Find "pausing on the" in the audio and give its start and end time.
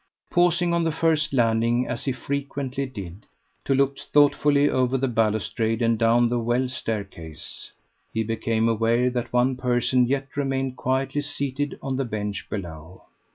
0.31-0.91